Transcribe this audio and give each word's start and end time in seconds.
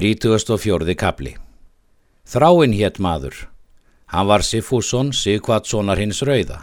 34. 0.00 0.94
kapli 0.96 1.34
Þráinn 2.24 2.72
hétt 2.72 2.96
maður. 3.04 3.34
Hann 4.08 4.28
var 4.30 4.40
Sifússon, 4.40 5.10
Sigvatssonar 5.12 6.00
hins 6.00 6.22
rauða. 6.24 6.62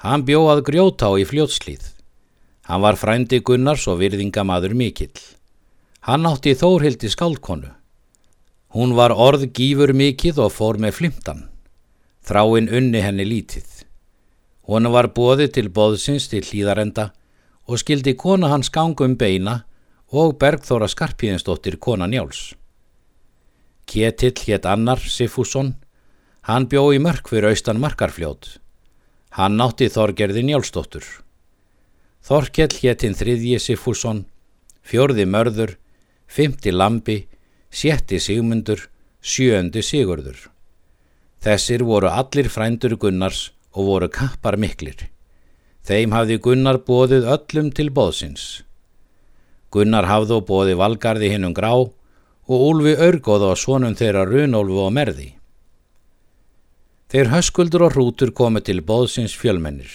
Hann 0.00 0.24
bjóð 0.24 0.62
grjóta 0.64 1.10
á 1.12 1.20
í 1.20 1.26
fljótslíð. 1.28 1.82
Hann 2.64 2.80
var 2.80 2.96
frændi 2.96 3.42
Gunnars 3.44 3.84
og 3.84 3.98
virðingamaður 4.00 4.72
mikill. 4.80 5.20
Hann 6.08 6.24
átti 6.24 6.54
þórhildi 6.56 7.10
skálkonu. 7.12 7.68
Hún 8.72 8.96
var 8.96 9.12
orð 9.12 9.44
gífur 9.52 9.92
mikill 9.92 10.40
og 10.40 10.56
fór 10.56 10.80
með 10.80 10.96
flimtan. 11.02 11.44
Þráinn 12.24 12.72
unni 12.72 13.04
henni 13.04 13.28
lítið. 13.28 13.84
Hún 14.64 14.88
var 14.88 15.12
bóði 15.12 15.50
til 15.52 15.68
bóðsins 15.68 16.32
til 16.32 16.40
hlýðarenda 16.40 17.10
og 17.68 17.84
skildi 17.84 18.16
kona 18.16 18.48
hans 18.56 18.72
gangum 18.72 19.20
beina 19.20 19.66
og 20.12 20.36
Bergþóra 20.40 20.88
Skarpíðinsdóttir 20.90 21.78
kona 21.78 22.06
Njáls. 22.10 22.54
Ketill 23.86 24.36
hétt 24.46 24.66
annar 24.66 25.00
Sifússon, 25.00 25.74
hann 26.48 26.68
bjó 26.68 26.90
í 26.92 27.00
mörg 27.00 27.28
fyrir 27.28 27.50
austan 27.50 27.80
markarfljót. 27.82 28.58
Hann 29.36 29.56
nátti 29.58 29.88
Þorgerði 29.90 30.44
Njálsdóttur. 30.46 31.04
Þorkell 32.24 32.72
héttinn 32.80 33.16
þriðji 33.18 33.58
Sifússon, 33.60 34.24
fjörði 34.82 35.26
mörður, 35.28 35.76
fymti 36.26 36.72
lambi, 36.72 37.24
sjetti 37.70 38.20
sigmundur, 38.20 38.88
sjöndi 39.20 39.82
sigurður. 39.82 40.38
Þessir 41.44 41.84
voru 41.84 42.08
allir 42.08 42.48
frændur 42.48 42.96
Gunnars 42.96 43.50
og 43.74 43.90
voru 43.90 44.08
kappar 44.08 44.56
miklir. 44.56 45.10
Þeim 45.84 46.14
hafði 46.16 46.38
Gunnar 46.40 46.78
bóðið 46.86 47.26
öllum 47.28 47.68
til 47.76 47.90
bóðsins. 47.92 48.62
Gunnar 49.74 50.06
hafði 50.06 50.38
og 50.38 50.46
bóði 50.48 50.76
valgarði 50.78 51.32
hinnum 51.32 51.54
grá 51.56 51.72
og 51.74 52.66
Úlfi 52.68 52.94
örgóð 53.00 53.48
á 53.50 53.52
svonum 53.58 53.96
þeirra 53.98 54.22
runólfu 54.28 54.84
og 54.84 54.92
merði. 54.94 55.32
Þeir 57.10 57.30
höskuldur 57.32 57.86
og 57.86 57.94
hrútur 57.94 58.30
komið 58.34 58.68
til 58.68 58.80
bóðsins 58.86 59.34
fjölmennir. 59.38 59.90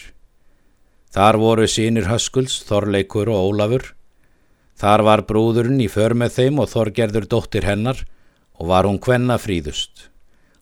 Þar 1.09 1.39
voru 1.41 1.65
sínir 1.67 2.05
höskulds, 2.09 2.59
Þorleikur 2.67 3.31
og 3.33 3.49
Ólafur. 3.49 3.85
Þar 4.79 5.03
var 5.07 5.25
brúðurinn 5.27 5.81
í 5.83 5.89
för 5.91 6.13
með 6.15 6.35
þeim 6.37 6.61
og 6.63 6.69
Þorgerður 6.71 7.25
dóttir 7.31 7.65
hennar 7.67 8.05
og 8.59 8.69
var 8.69 8.87
hún 8.87 9.01
kvenna 9.01 9.39
fríðust. 9.41 10.09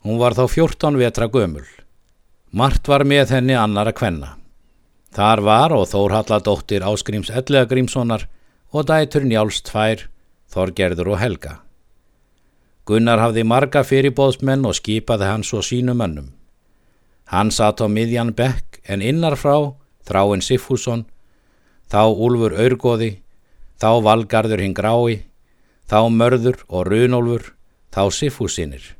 Hún 0.05 0.21
var 0.21 0.37
þá 0.37 0.47
fjórtán 0.49 0.97
vetra 0.97 1.27
gömul. 1.27 1.65
Mart 2.51 2.87
var 2.87 3.03
með 3.03 3.35
henni 3.35 3.57
annara 3.57 3.91
kvenna. 3.91 4.37
Þar 5.13 5.41
var 5.43 5.75
og 5.75 5.85
Þórhalladóttir 5.91 6.85
Áskrims 6.85 7.29
Ellega 7.29 7.67
Grímssonar 7.67 8.27
og 8.71 8.87
dætur 8.89 9.25
Njáls 9.27 9.61
tvær, 9.63 10.07
Þorgerður 10.51 11.13
og 11.13 11.21
Helga. 11.21 11.53
Gunnar 12.87 13.19
hafði 13.19 13.43
marga 13.43 13.83
fyrirbóðsmenn 13.83 14.65
og 14.67 14.77
skipaði 14.77 15.27
hans 15.27 15.51
og 15.53 15.65
sínu 15.67 15.95
mönnum. 15.97 16.31
Hann 17.27 17.51
satt 17.51 17.83
á 17.83 17.87
miðjan 17.91 18.31
bekk 18.31 18.79
en 18.87 19.03
innarfrá, 19.03 19.75
þráinn 20.07 20.43
Siffússon, 20.43 21.03
þá 21.91 22.07
Úlfur 22.15 22.55
Örgóði, 22.55 23.17
þá 23.75 23.99
Valgarður 24.07 24.63
hinn 24.63 24.75
Grái, 24.77 25.27
þá 25.87 26.07
Mörður 26.07 26.63
og 26.67 26.87
Runólfur, 26.87 27.51
þá 27.91 28.07
Siffúsinir. 28.15 28.95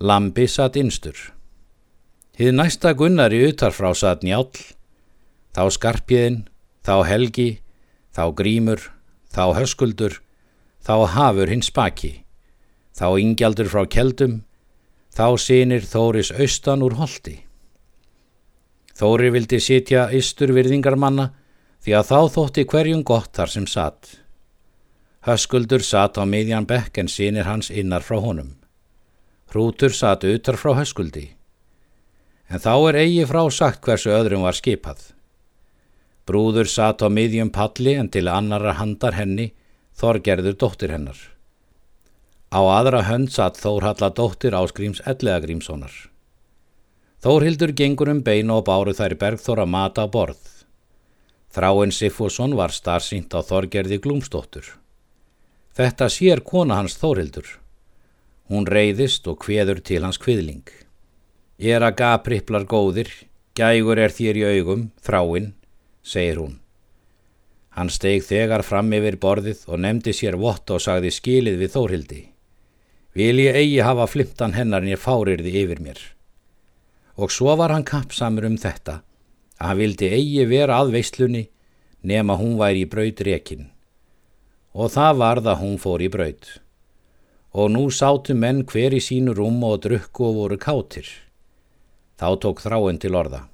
Lambi 0.00 0.48
satt 0.48 0.80
innstur. 0.80 1.16
Hið 2.36 2.56
næsta 2.56 2.92
Gunnar 2.96 3.32
í 3.32 3.44
utarfrá 3.50 3.92
satt 3.96 4.24
Njál, 4.24 4.48
þá 5.52 5.62
Skarpjiðin, 5.72 6.42
þá 6.84 7.04
Helgi, 7.08 7.50
þá 8.16 8.32
Grímur, 8.32 8.80
þá 9.28 9.44
Höskuldur, 9.60 10.20
þá 10.80 10.94
Hafur 11.12 11.52
hins 11.52 11.68
Spaki, 11.68 12.12
þá 12.96 13.20
Ingjaldur 13.20 13.68
frá 13.68 13.84
Keldum, 13.84 14.38
þá 15.12 15.36
sínir 15.36 15.84
Þóris 15.84 16.32
austan 16.32 16.84
úr 16.86 16.96
holdi. 16.96 17.42
Þóri 18.96 19.28
vildi 19.34 19.60
sitja 19.60 20.06
ystur 20.16 20.54
virðingarmanna 20.56 21.34
því 21.84 21.98
að 21.98 22.06
þá 22.08 22.20
þótti 22.36 22.64
hverjum 22.70 23.02
gott 23.04 23.34
þar 23.36 23.52
sem 23.52 23.66
satt. 23.68 24.14
Höskuldur 25.26 25.84
satt 25.84 26.16
á 26.16 26.24
miðjan 26.24 26.68
bekk 26.70 27.02
en 27.02 27.10
sínir 27.12 27.44
hans 27.44 27.68
innar 27.68 28.06
frá 28.06 28.16
honum. 28.22 28.54
Hrútur 29.52 29.92
satt 29.92 30.24
utar 30.24 30.56
frá 30.56 30.72
höskuldi. 30.78 31.28
En 32.48 32.62
þá 32.62 32.72
er 32.88 33.00
eigi 33.02 33.28
frá 33.28 33.42
sagt 33.52 33.84
hversu 33.84 34.14
öðrum 34.14 34.46
var 34.46 34.56
skipað. 34.56 35.15
Brúður 36.26 36.66
satt 36.66 37.04
á 37.06 37.08
miðjum 37.08 37.52
palli 37.54 37.94
en 37.94 38.08
til 38.10 38.26
annara 38.26 38.74
handar 38.80 39.14
henni 39.14 39.52
Þorgerður 39.96 40.56
dóttir 40.60 40.90
hennar. 40.92 41.16
Á 42.50 42.60
aðra 42.60 43.04
hönd 43.06 43.30
satt 43.32 43.60
Þórhalla 43.62 44.10
dóttir 44.12 44.56
áskríms 44.58 45.00
ellega 45.06 45.44
grímsónar. 45.46 45.94
Þórhildur 47.22 47.72
gengur 47.78 48.10
um 48.12 48.20
beina 48.26 48.58
og 48.58 48.66
báru 48.66 48.92
þær 48.94 49.16
bergþóra 49.22 49.64
mata 49.66 50.04
á 50.04 50.06
borð. 50.10 50.42
Þráinn 51.54 51.94
Siffússon 51.94 52.52
var 52.58 52.74
starfsýnt 52.74 53.32
á 53.32 53.40
Þorgerði 53.40 53.96
glúmsdóttur. 54.04 54.66
Þetta 55.76 56.10
sér 56.12 56.42
kona 56.44 56.76
hans 56.76 56.98
Þórhildur. 57.00 57.46
Hún 58.50 58.66
reyðist 58.68 59.26
og 59.30 59.40
kveður 59.46 59.80
til 59.80 60.02
hans 60.04 60.20
kviðling. 60.20 60.66
Ég 61.56 61.78
er 61.78 61.86
að 61.86 61.96
gapripplar 62.02 62.66
góðir, 62.68 63.08
gægur 63.56 63.98
er 63.98 64.12
þér 64.12 64.38
í 64.42 64.44
augum, 64.58 64.90
þráinn, 65.00 65.54
segir 66.06 66.38
hún. 66.38 66.54
Hann 67.76 67.90
steig 67.92 68.24
þegar 68.24 68.64
fram 68.64 68.92
yfir 68.96 69.18
borðið 69.20 69.66
og 69.68 69.82
nefndi 69.84 70.14
sér 70.16 70.38
vott 70.40 70.70
og 70.72 70.80
sagði 70.80 71.10
skilið 71.12 71.58
við 71.60 71.72
Þórhildi. 71.74 72.20
Vil 73.16 73.40
ég 73.42 73.56
eigi 73.58 73.82
hafa 73.84 74.06
flimtan 74.08 74.54
hennar 74.56 74.84
nýr 74.84 75.00
fárirði 75.00 75.52
yfir 75.64 75.82
mér. 75.84 75.98
Og 77.16 77.32
svo 77.32 77.56
var 77.56 77.72
hann 77.72 77.84
kappsamur 77.84 78.46
um 78.48 78.56
þetta, 78.60 79.00
að 79.60 79.70
hann 79.70 79.80
vildi 79.80 80.10
eigi 80.12 80.44
vera 80.48 80.78
að 80.80 80.94
veislunni 80.96 81.46
nema 82.06 82.36
hún 82.40 82.56
væri 82.60 82.84
í 82.84 82.90
braut 82.92 83.20
rekin. 83.28 83.68
Og 84.76 84.92
það 84.92 85.20
var 85.20 85.42
það 85.44 85.60
hún 85.62 85.76
fór 85.80 86.04
í 86.04 86.10
braut. 86.12 86.48
Og 87.56 87.72
nú 87.72 87.86
sátu 87.88 88.36
menn 88.36 88.64
hver 88.68 88.96
í 88.96 89.00
sínu 89.00 89.32
rúm 89.36 89.62
og 89.64 89.80
drukku 89.84 90.28
og 90.28 90.40
voru 90.40 90.58
kátir. 90.60 91.08
Þá 92.20 92.28
tók 92.40 92.60
þráinn 92.64 93.00
til 93.00 93.16
orða. 93.16 93.46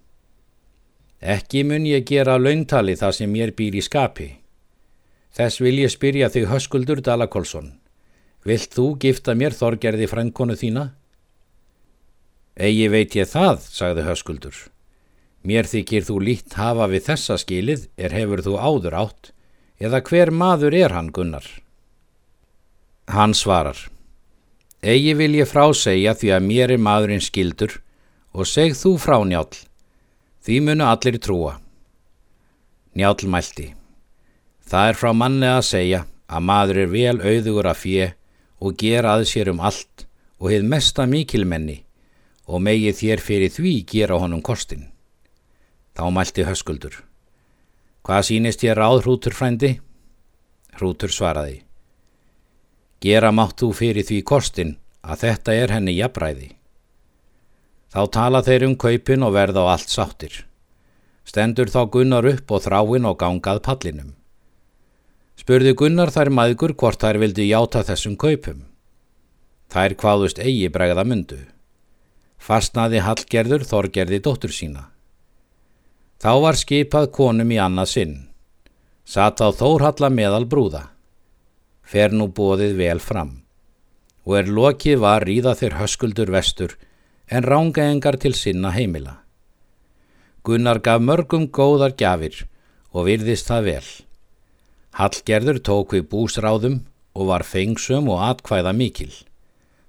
Ekki 1.22 1.62
mun 1.62 1.84
ég 1.86 2.02
gera 2.02 2.34
launtali 2.34 2.96
það 2.98 3.12
sem 3.14 3.30
mér 3.30 3.52
býr 3.54 3.76
í 3.78 3.82
skapi. 3.86 4.26
Þess 5.32 5.62
vil 5.62 5.76
ég 5.78 5.92
spyrja 5.94 6.28
þig 6.34 6.48
höskuldur 6.50 6.98
Dalakolsson. 6.98 7.70
Vilt 8.42 8.74
þú 8.74 8.96
gifta 8.98 9.36
mér 9.38 9.54
þorgerði 9.54 10.08
frænkonu 10.10 10.58
þína? 10.58 10.88
Egi 12.58 12.88
veit 12.90 13.14
ég 13.14 13.30
það, 13.30 13.62
sagði 13.70 14.08
höskuldur. 14.08 14.56
Mér 15.46 15.70
þykir 15.70 16.04
þú 16.10 16.18
lít 16.26 16.58
hafa 16.58 16.90
við 16.90 17.06
þessa 17.06 17.38
skilið 17.38 17.86
er 17.96 18.12
hefur 18.18 18.42
þú 18.42 18.58
áður 18.58 18.98
átt, 18.98 19.32
eða 19.78 20.02
hver 20.02 20.34
maður 20.34 20.74
er 20.74 20.94
hann 20.94 21.14
Gunnar? 21.14 21.46
Hann 23.06 23.34
svarar. 23.34 23.78
Egi 24.82 25.14
vil 25.14 25.36
ég 25.38 25.46
frásegja 25.46 26.16
því 26.18 26.34
að 26.34 26.46
mér 26.50 26.74
er 26.74 26.82
maðurinn 26.82 27.22
skildur 27.22 27.78
og 28.34 28.46
seg 28.50 28.74
þú 28.74 28.98
frá 28.98 29.22
njál. 29.22 29.50
Því 30.42 30.56
munu 30.66 30.84
allir 30.90 31.20
trúa. 31.22 31.52
Njál 32.98 33.28
mælti. 33.30 33.68
Það 34.66 34.88
er 34.88 34.98
frá 34.98 35.12
manni 35.14 35.46
að 35.46 35.68
segja 35.68 36.00
að 36.26 36.46
maður 36.48 36.80
er 36.82 36.90
vel 36.90 37.18
auðugur 37.20 37.68
að 37.70 37.80
fjö 37.82 38.08
og 38.62 38.76
gera 38.78 39.14
að 39.14 39.28
sér 39.30 39.50
um 39.52 39.62
allt 39.62 40.06
og 40.42 40.50
hefð 40.50 40.66
mesta 40.72 41.06
mikilmenni 41.06 41.78
og 42.50 42.62
megið 42.66 42.98
þér 42.98 43.22
fyrir 43.22 43.54
því 43.54 43.74
gera 43.92 44.18
honum 44.18 44.42
kostin. 44.42 44.88
Þá 45.94 46.04
mælti 46.10 46.46
höskuldur. 46.48 46.96
Hvað 48.02 48.26
sínist 48.26 48.64
ég 48.66 48.74
ráð 48.74 49.04
hrútur 49.04 49.36
frændi? 49.38 49.76
Hrútur 50.74 51.12
svaraði. 51.12 51.60
Gera 52.98 53.30
mátt 53.30 53.60
þú 53.62 53.70
fyrir 53.78 54.06
því 54.08 54.18
kostin 54.26 54.74
að 55.02 55.22
þetta 55.26 55.54
er 55.54 55.74
henni 55.76 55.94
jafnræði. 56.00 56.50
Þá 57.92 58.00
tala 58.08 58.40
þeir 58.40 58.64
um 58.70 58.74
kaupin 58.80 59.24
og 59.26 59.34
verða 59.36 59.66
á 59.68 59.76
allt 59.76 59.90
sáttir. 59.92 60.46
Stendur 61.28 61.68
þá 61.68 61.82
Gunnar 61.92 62.24
upp 62.24 62.52
og 62.56 62.62
þráin 62.64 63.08
og 63.08 63.18
gangað 63.20 63.60
pallinum. 63.66 64.14
Spurði 65.36 65.74
Gunnar 65.76 66.12
þær 66.14 66.30
maðgur 66.32 66.72
hvort 66.72 67.02
þær 67.04 67.18
vildi 67.20 67.50
játa 67.50 67.82
þessum 67.84 68.16
kaupum. 68.16 68.62
Þær 69.72 69.96
hvaðust 70.00 70.40
eigi 70.40 70.70
bregða 70.72 71.04
myndu. 71.04 71.40
Fastnaði 72.40 73.02
Hallgerður 73.04 73.66
Þorgerði 73.68 74.20
dóttur 74.24 74.54
sína. 74.56 74.88
Þá 76.22 76.32
var 76.44 76.56
skipað 76.56 77.10
konum 77.12 77.52
í 77.52 77.58
annað 77.60 77.90
sinn. 77.92 78.14
Satt 79.04 79.42
á 79.44 79.52
Þórhalla 79.52 80.08
meðal 80.08 80.46
brúða. 80.48 80.86
Fer 81.82 82.14
nú 82.14 82.30
bóðið 82.32 82.76
vel 82.78 83.02
fram. 83.04 83.42
Og 84.24 84.38
er 84.38 84.48
lokið 84.48 85.02
var 85.02 85.26
ríða 85.28 85.52
þeir 85.58 85.76
höskuldur 85.82 86.32
vestur 86.32 86.76
en 87.32 87.46
rángaengar 87.48 88.18
til 88.20 88.34
sinna 88.36 88.70
heimila. 88.76 89.16
Gunnar 90.44 90.82
gaf 90.84 91.00
mörgum 91.00 91.48
góðar 91.48 91.94
gjafir 91.96 92.42
og 92.92 93.06
virðist 93.08 93.48
það 93.48 93.68
vel. 93.70 93.88
Hallgerður 95.00 95.60
tók 95.64 95.94
við 95.96 96.08
búsráðum 96.12 96.82
og 97.16 97.28
var 97.30 97.46
fengsum 97.48 98.10
og 98.12 98.20
atkvæða 98.28 98.74
mikil. 98.76 99.12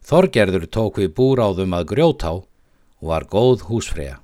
Þorgerður 0.08 0.68
tók 0.72 1.04
við 1.04 1.16
búráðum 1.20 1.76
að 1.76 1.90
grjótá 1.92 2.32
og 2.40 3.08
var 3.12 3.28
góð 3.28 3.68
húsfreyja. 3.68 4.23